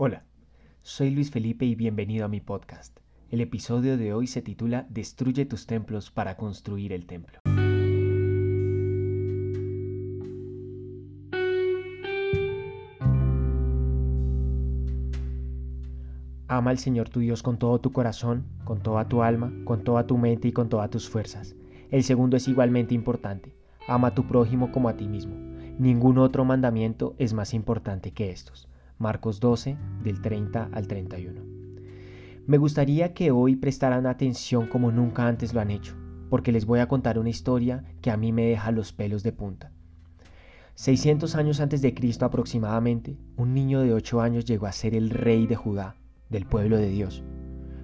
[0.00, 0.22] Hola,
[0.82, 3.00] soy Luis Felipe y bienvenido a mi podcast.
[3.32, 7.40] El episodio de hoy se titula Destruye tus templos para construir el templo.
[16.46, 20.06] Ama al Señor tu Dios con todo tu corazón, con toda tu alma, con toda
[20.06, 21.56] tu mente y con todas tus fuerzas.
[21.90, 23.52] El segundo es igualmente importante.
[23.88, 25.34] Ama a tu prójimo como a ti mismo.
[25.80, 28.68] Ningún otro mandamiento es más importante que estos.
[28.98, 31.40] Marcos 12, del 30 al 31.
[32.46, 35.94] Me gustaría que hoy prestaran atención como nunca antes lo han hecho,
[36.30, 39.32] porque les voy a contar una historia que a mí me deja los pelos de
[39.32, 39.70] punta.
[40.74, 45.10] 600 años antes de Cristo aproximadamente, un niño de 8 años llegó a ser el
[45.10, 45.96] rey de Judá
[46.28, 47.22] del pueblo de Dios.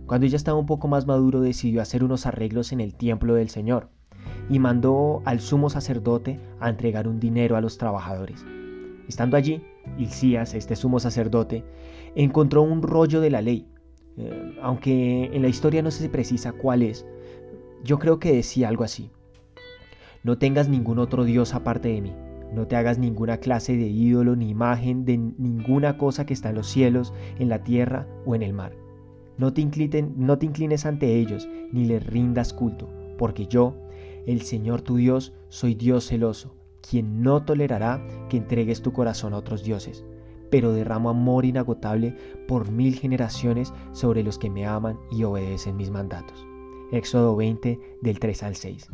[0.07, 3.49] Cuando ya estaba un poco más maduro decidió hacer unos arreglos en el templo del
[3.49, 3.89] Señor
[4.49, 8.45] y mandó al sumo sacerdote a entregar un dinero a los trabajadores.
[9.09, 9.63] Estando allí,
[9.99, 11.65] Hilcías, este sumo sacerdote,
[12.15, 13.69] encontró un rollo de la ley,
[14.17, 17.07] eh, aunque en la historia no se precisa cuál es.
[17.85, 19.11] Yo creo que decía algo así.
[20.23, 22.13] No tengas ningún otro Dios aparte de mí.
[22.53, 26.55] No te hagas ninguna clase de ídolo ni imagen de ninguna cosa que está en
[26.55, 28.73] los cielos, en la tierra o en el mar.
[29.37, 29.65] No te,
[30.17, 33.75] no te inclines ante ellos, ni les rindas culto, porque yo,
[34.27, 36.55] el Señor tu Dios, soy Dios celoso,
[36.89, 40.05] quien no tolerará que entregues tu corazón a otros dioses,
[40.51, 45.91] pero derramo amor inagotable por mil generaciones sobre los que me aman y obedecen mis
[45.91, 46.47] mandatos.
[46.93, 48.89] Éxodo 20 del 3 al 6.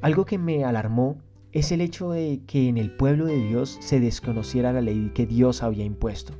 [0.00, 1.18] Algo que me alarmó
[1.52, 5.26] es el hecho de que en el pueblo de Dios se desconociera la ley que
[5.26, 6.34] Dios había impuesto.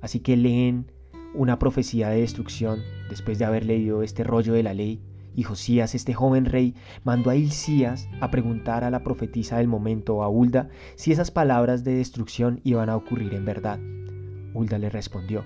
[0.00, 0.90] Así que leen
[1.34, 5.00] una profecía de destrucción después de haber leído este rollo de la ley,
[5.34, 10.22] y Josías, este joven rey, mandó a Hilcías a preguntar a la profetisa del momento,
[10.22, 13.78] a Hulda, si esas palabras de destrucción iban a ocurrir en verdad.
[14.54, 15.44] Hulda le respondió,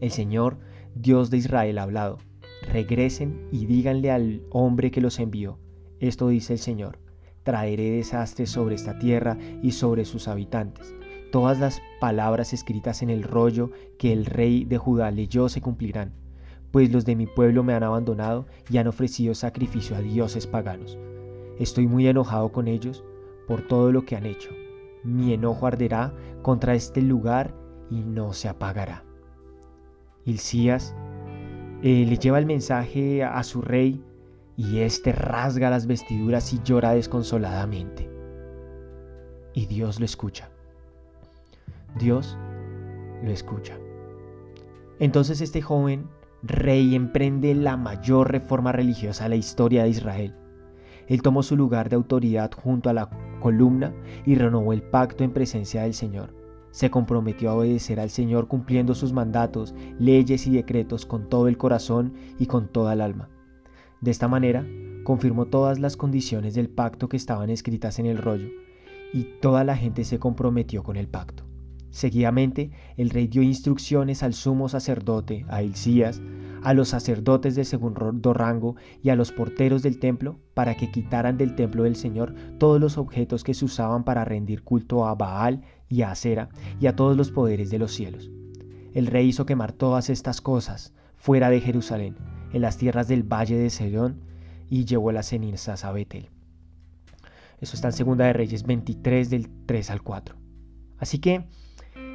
[0.00, 0.58] El Señor,
[0.94, 2.18] Dios de Israel, ha hablado.
[2.72, 5.58] Regresen y díganle al hombre que los envió.
[5.98, 6.98] Esto dice el Señor
[7.42, 10.94] traeré desastres sobre esta tierra y sobre sus habitantes.
[11.32, 16.12] Todas las palabras escritas en el rollo que el rey de Judá leyó se cumplirán,
[16.70, 20.98] pues los de mi pueblo me han abandonado y han ofrecido sacrificio a dioses paganos.
[21.58, 23.04] Estoy muy enojado con ellos
[23.46, 24.50] por todo lo que han hecho.
[25.02, 27.54] Mi enojo arderá contra este lugar
[27.90, 29.04] y no se apagará.
[30.24, 30.94] Hilcías
[31.82, 34.04] eh, le lleva el mensaje a su rey
[34.56, 38.10] y éste rasga las vestiduras y llora desconsoladamente.
[39.54, 40.50] Y Dios lo escucha.
[41.98, 42.36] Dios
[43.22, 43.76] lo escucha.
[44.98, 46.08] Entonces este joven
[46.42, 50.34] rey emprende la mayor reforma religiosa de la historia de Israel.
[51.06, 53.92] Él tomó su lugar de autoridad junto a la columna
[54.24, 56.34] y renovó el pacto en presencia del Señor.
[56.70, 61.58] Se comprometió a obedecer al Señor cumpliendo sus mandatos, leyes y decretos con todo el
[61.58, 63.28] corazón y con toda el alma.
[64.00, 64.64] De esta manera,
[65.02, 68.48] confirmó todas las condiciones del pacto que estaban escritas en el rollo,
[69.12, 71.49] y toda la gente se comprometió con el pacto.
[71.90, 76.20] Seguidamente, el rey dio instrucciones al sumo sacerdote, a Hilcías,
[76.62, 81.36] a los sacerdotes de segundo rango y a los porteros del templo para que quitaran
[81.36, 85.62] del templo del Señor todos los objetos que se usaban para rendir culto a Baal
[85.88, 86.48] y a Acera
[86.80, 88.30] y a todos los poderes de los cielos.
[88.92, 92.16] El rey hizo quemar todas estas cosas fuera de Jerusalén
[92.52, 94.20] en las tierras del valle de Sedón
[94.68, 96.28] y llevó las cenizas a Betel.
[97.60, 100.36] Eso está en Segunda de Reyes 23 del 3 al 4.
[100.98, 101.46] Así que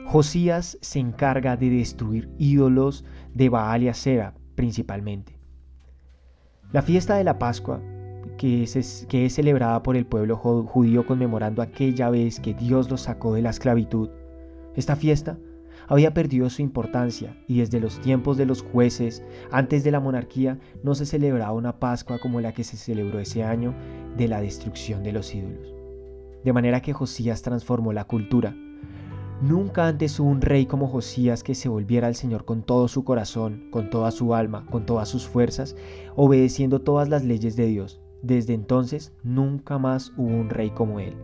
[0.08, 5.38] Josías se encarga de destruir ídolos de Baal y Acera principalmente.
[6.72, 7.82] La fiesta de la Pascua,
[8.38, 13.02] que es, que es celebrada por el pueblo judío conmemorando aquella vez que Dios los
[13.02, 14.10] sacó de la esclavitud,
[14.76, 15.38] esta fiesta
[15.88, 20.60] había perdido su importancia y desde los tiempos de los jueces, antes de la monarquía,
[20.84, 23.74] no se celebraba una Pascua como la que se celebró ese año
[24.18, 25.74] de la destrucción de los ídolos.
[26.44, 28.56] De manera que Josías transformó la cultura.
[29.42, 33.04] Nunca antes hubo un rey como Josías que se volviera al Señor con todo su
[33.04, 35.76] corazón, con toda su alma, con todas sus fuerzas,
[36.16, 38.00] obedeciendo todas las leyes de Dios.
[38.22, 41.16] Desde entonces nunca más hubo un rey como él,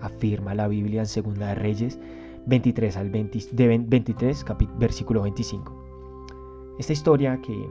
[0.00, 1.98] afirma la Biblia en Segunda de Reyes
[2.46, 4.44] 23 al 23,
[4.78, 6.76] versículo 25.
[6.78, 7.68] Esta historia que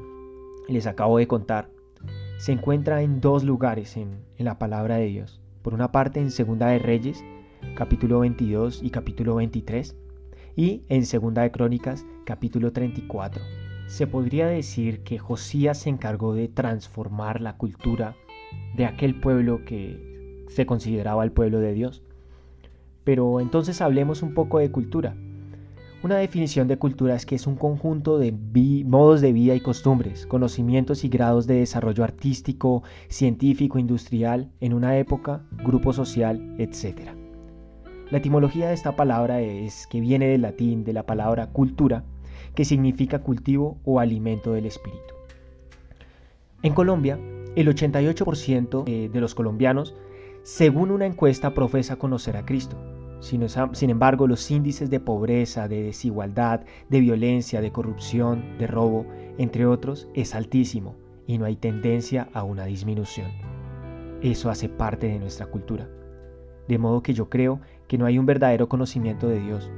[0.68, 1.70] les acabo de contar
[2.38, 5.42] se encuentra en dos lugares en, en la palabra de Dios.
[5.62, 7.24] Por una parte en Segunda de Reyes,
[7.74, 9.96] capítulo 22 y capítulo 23,
[10.56, 13.44] y en Segunda de Crónicas, capítulo 34.
[13.88, 18.16] Se podría decir que Josías se encargó de transformar la cultura
[18.76, 22.04] de aquel pueblo que se consideraba el pueblo de Dios.
[23.04, 25.16] Pero entonces hablemos un poco de cultura.
[26.04, 28.32] Una definición de cultura es que es un conjunto de
[28.86, 34.98] modos de vida y costumbres, conocimientos y grados de desarrollo artístico, científico, industrial en una
[34.98, 37.25] época, grupo social, etc.
[38.12, 42.04] La etimología de esta palabra es que viene del latín de la palabra cultura,
[42.54, 45.16] que significa cultivo o alimento del espíritu.
[46.62, 47.20] En Colombia,
[47.56, 49.96] el 88% eh, de los colombianos,
[50.44, 52.78] según una encuesta, profesa conocer a Cristo.
[53.22, 59.08] Sin embargo, los índices de pobreza, de desigualdad, de violencia, de corrupción, de robo,
[59.40, 63.32] entre otros, es altísimo y no hay tendencia a una disminución.
[64.22, 65.90] Eso hace parte de nuestra cultura.
[66.68, 69.70] De modo que yo creo que no hay un verdadero conocimiento de Dios.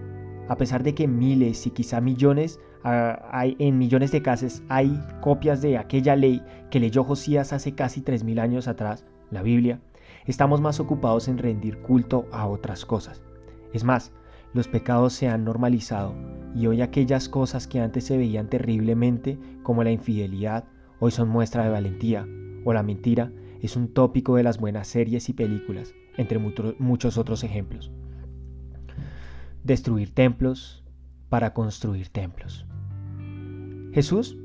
[0.48, 4.98] A pesar de que miles y quizá millones, ah, hay, en millones de casos hay
[5.22, 9.82] copias de aquella ley que leyó Josías hace casi 3.000 años atrás, la Biblia,
[10.26, 13.22] estamos más ocupados en rendir culto a otras cosas.
[13.74, 14.12] Es más,
[14.54, 16.16] los pecados se han normalizado
[16.56, 20.64] y hoy aquellas cosas que antes se veían terriblemente como la infidelidad,
[21.00, 22.26] hoy son muestra de valentía,
[22.64, 23.32] o la mentira
[23.62, 27.92] es un tópico de las buenas series y películas, entre muchos otros ejemplos.
[29.64, 30.84] Destruir templos
[31.30, 32.66] para construir templos.
[33.94, 34.38] Jesús,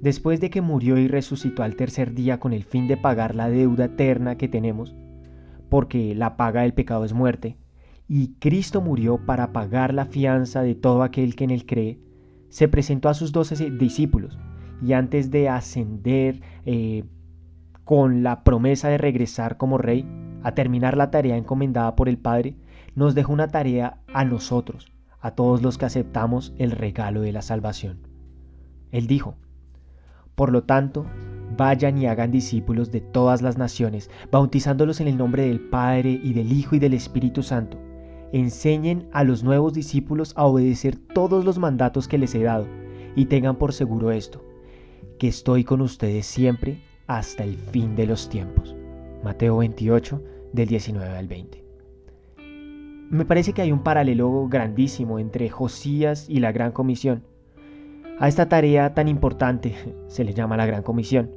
[0.00, 3.48] después de que murió y resucitó al tercer día con el fin de pagar la
[3.48, 4.94] deuda eterna que tenemos,
[5.68, 7.56] porque la paga del pecado es muerte,
[8.08, 11.98] y Cristo murió para pagar la fianza de todo aquel que en él cree,
[12.48, 14.38] se presentó a sus doce discípulos
[14.82, 17.04] y antes de ascender eh,
[17.84, 20.06] con la promesa de regresar como rey,
[20.42, 22.56] a terminar la tarea encomendada por el Padre,
[22.94, 27.42] nos dejó una tarea a nosotros, a todos los que aceptamos el regalo de la
[27.42, 28.06] salvación.
[28.90, 29.36] Él dijo,
[30.34, 31.06] Por lo tanto,
[31.56, 36.32] vayan y hagan discípulos de todas las naciones, bautizándolos en el nombre del Padre y
[36.32, 37.78] del Hijo y del Espíritu Santo
[38.32, 42.66] enseñen a los nuevos discípulos a obedecer todos los mandatos que les he dado,
[43.14, 44.42] y tengan por seguro esto,
[45.18, 48.74] que estoy con ustedes siempre hasta el fin de los tiempos.
[49.22, 50.22] Mateo 28,
[50.52, 51.64] del 19 al 20.
[53.10, 57.24] Me parece que hay un paralelo grandísimo entre Josías y la Gran Comisión.
[58.18, 59.74] A esta tarea tan importante
[60.06, 61.30] se le llama la Gran Comisión.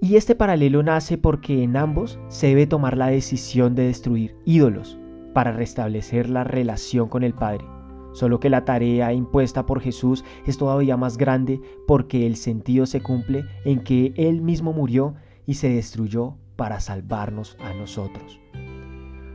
[0.00, 4.98] Y este paralelo nace porque en ambos se debe tomar la decisión de destruir ídolos,
[5.36, 7.64] para restablecer la relación con el Padre.
[8.12, 13.02] Solo que la tarea impuesta por Jesús es todavía más grande porque el sentido se
[13.02, 15.14] cumple en que Él mismo murió
[15.44, 18.40] y se destruyó para salvarnos a nosotros.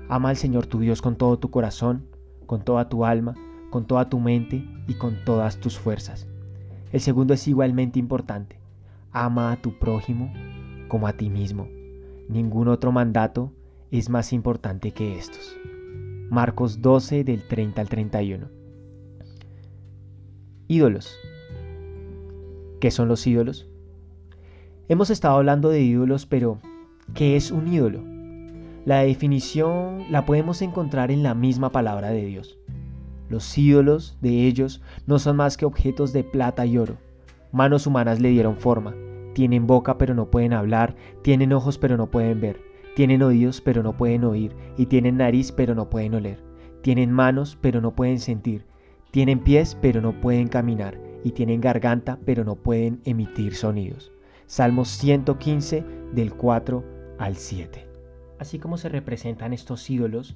[0.09, 2.07] Ama al Señor tu Dios con todo tu corazón,
[2.45, 3.35] con toda tu alma,
[3.69, 6.27] con toda tu mente y con todas tus fuerzas.
[6.91, 8.59] El segundo es igualmente importante.
[9.11, 10.33] Ama a tu prójimo
[10.89, 11.69] como a ti mismo.
[12.27, 13.53] Ningún otro mandato
[13.91, 15.55] es más importante que estos.
[16.29, 18.47] Marcos 12 del 30 al 31.
[20.67, 21.17] Ídolos.
[22.81, 23.69] ¿Qué son los ídolos?
[24.87, 26.59] Hemos estado hablando de ídolos, pero
[27.13, 28.03] ¿qué es un ídolo?
[28.85, 32.57] La definición la podemos encontrar en la misma palabra de Dios.
[33.29, 36.97] Los ídolos de ellos no son más que objetos de plata y oro.
[37.51, 38.95] Manos humanas le dieron forma.
[39.33, 43.83] Tienen boca pero no pueden hablar, tienen ojos pero no pueden ver tienen oídos pero
[43.83, 46.39] no pueden oír, y tienen nariz pero no pueden oler.
[46.81, 48.65] Tienen manos pero no pueden sentir.
[49.11, 54.11] Tienen pies pero no pueden caminar, y tienen garganta pero no pueden emitir sonidos.
[54.51, 55.81] Salmos 115
[56.11, 56.83] del 4
[57.19, 57.87] al 7.
[58.37, 60.35] Así como se representan estos ídolos,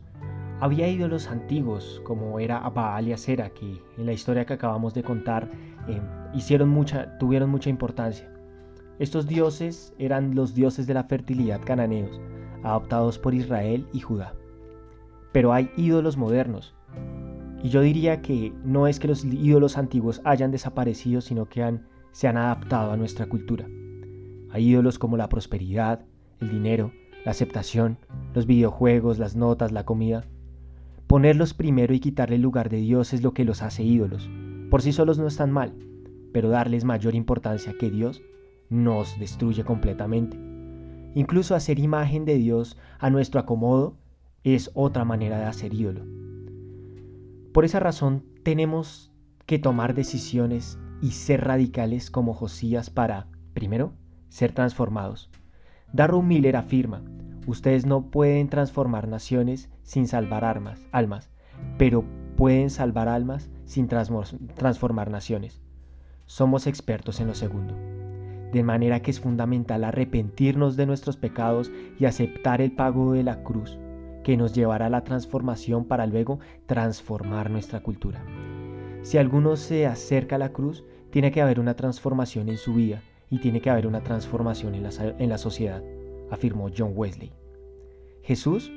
[0.61, 5.03] había ídolos antiguos como era Baal y Acera que en la historia que acabamos de
[5.03, 5.49] contar
[5.89, 5.99] eh,
[6.33, 8.31] hicieron mucha, tuvieron mucha importancia.
[8.99, 12.21] Estos dioses eran los dioses de la fertilidad cananeos,
[12.63, 14.33] adoptados por Israel y Judá.
[15.33, 16.73] Pero hay ídolos modernos.
[17.61, 21.81] Y yo diría que no es que los ídolos antiguos hayan desaparecido, sino que
[22.13, 23.67] se han adaptado a nuestra cultura.
[24.59, 26.05] Ídolos como la prosperidad,
[26.39, 26.91] el dinero,
[27.25, 27.97] la aceptación,
[28.33, 30.23] los videojuegos, las notas, la comida.
[31.07, 34.29] Ponerlos primero y quitarle el lugar de Dios es lo que los hace ídolos.
[34.69, 35.73] Por sí solos no están mal,
[36.33, 38.21] pero darles mayor importancia que Dios
[38.69, 40.37] nos destruye completamente.
[41.13, 43.97] Incluso hacer imagen de Dios a nuestro acomodo
[44.43, 46.05] es otra manera de hacer ídolo.
[47.53, 49.11] Por esa razón tenemos
[49.45, 53.93] que tomar decisiones y ser radicales como Josías para, primero,
[54.35, 55.29] ser transformados.
[55.93, 57.01] Darrow Miller afirma,
[57.47, 61.29] ustedes no pueden transformar naciones sin salvar almas, almas
[61.77, 62.03] pero
[62.35, 65.61] pueden salvar almas sin transformar naciones.
[66.25, 67.73] Somos expertos en lo segundo
[68.51, 73.41] de manera que es fundamental arrepentirnos de nuestros pecados y aceptar el pago de la
[73.43, 73.77] cruz,
[74.23, 78.23] que nos llevará a la transformación para luego transformar nuestra cultura.
[79.01, 83.01] Si alguno se acerca a la cruz, tiene que haber una transformación en su vida
[83.29, 85.83] y tiene que haber una transformación en la, en la sociedad,
[86.31, 87.31] afirmó John Wesley.
[88.21, 88.71] Jesús,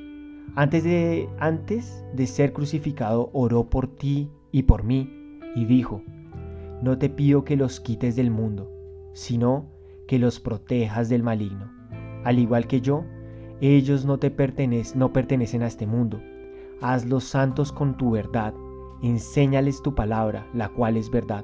[0.55, 5.09] antes de, antes de ser crucificado, oró por ti y por mí
[5.55, 6.01] y dijo,
[6.81, 8.71] no te pido que los quites del mundo,
[9.13, 9.65] sino
[10.07, 11.71] que los protejas del maligno.
[12.23, 13.05] Al igual que yo,
[13.61, 16.21] ellos no te pertenecen, no pertenecen a este mundo.
[16.81, 18.53] Hazlos santos con tu verdad,
[19.01, 21.43] enséñales tu palabra, la cual es verdad.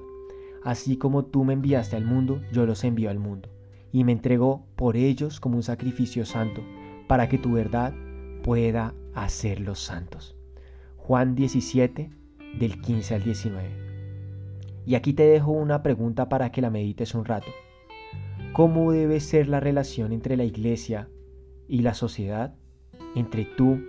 [0.65, 3.50] Así como tú me enviaste al mundo, yo los envío al mundo,
[3.91, 6.63] y me entregó por ellos como un sacrificio santo,
[7.07, 7.93] para que tu verdad
[8.41, 10.36] pueda hacerlos santos.
[10.98, 12.10] Juan 17,
[12.60, 13.69] del 15 al 19.
[14.88, 17.51] Y aquí te dejo una pregunta para que la medites un rato.
[18.51, 21.10] ¿Cómo debe ser la relación entre la iglesia
[21.67, 22.55] y la sociedad?
[23.15, 23.79] ¿Entre tú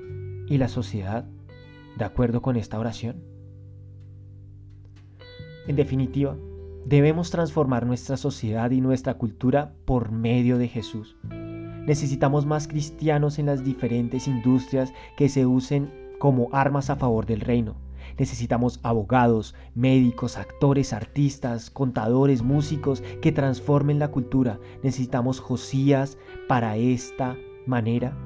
[0.47, 1.27] y la sociedad?
[1.97, 3.25] ¿De acuerdo con esta oración?
[5.67, 6.37] En definitiva,
[6.87, 11.17] debemos transformar nuestra sociedad y nuestra cultura por medio de Jesús.
[11.87, 17.41] Necesitamos más cristianos en las diferentes industrias que se usen como armas a favor del
[17.41, 17.77] reino
[18.19, 24.59] Necesitamos abogados, médicos, actores, artistas, contadores, músicos que transformen la cultura.
[24.83, 26.17] Necesitamos Josías
[26.49, 28.17] para esta manera.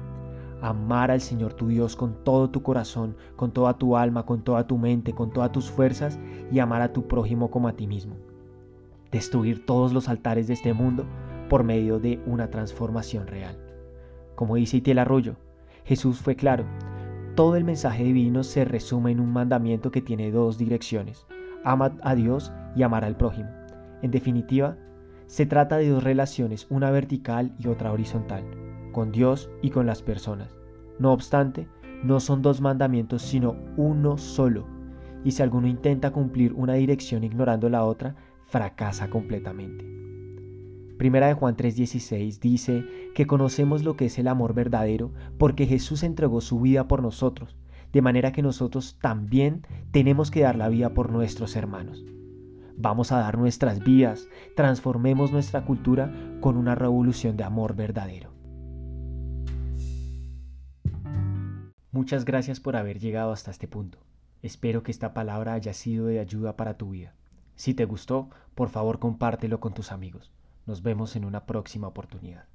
[0.61, 4.67] Amar al Señor tu Dios con todo tu corazón, con toda tu alma, con toda
[4.67, 6.19] tu mente, con todas tus fuerzas
[6.51, 8.30] y amar a tu prójimo como a ti mismo.
[9.11, 11.05] Destruir todos los altares de este mundo
[11.49, 13.57] por medio de una transformación real.
[14.35, 15.35] Como dice Itiel Arroyo,
[15.83, 16.63] Jesús fue claro,
[17.35, 21.25] todo el mensaje divino se resume en un mandamiento que tiene dos direcciones,
[21.63, 23.49] amar a Dios y amar al prójimo.
[24.01, 24.77] En definitiva,
[25.27, 28.43] se trata de dos relaciones, una vertical y otra horizontal,
[28.91, 30.57] con Dios y con las personas.
[30.99, 31.67] No obstante,
[32.03, 34.65] no son dos mandamientos, sino uno solo,
[35.23, 38.15] y si alguno intenta cumplir una dirección ignorando la otra,
[38.51, 39.85] fracasa completamente.
[40.97, 46.03] Primera de Juan 3:16 dice que conocemos lo que es el amor verdadero porque Jesús
[46.03, 47.55] entregó su vida por nosotros,
[47.93, 52.05] de manera que nosotros también tenemos que dar la vida por nuestros hermanos.
[52.77, 58.31] Vamos a dar nuestras vidas, transformemos nuestra cultura con una revolución de amor verdadero.
[61.91, 63.97] Muchas gracias por haber llegado hasta este punto.
[64.41, 67.13] Espero que esta palabra haya sido de ayuda para tu vida.
[67.61, 70.31] Si te gustó, por favor compártelo con tus amigos.
[70.65, 72.45] Nos vemos en una próxima oportunidad.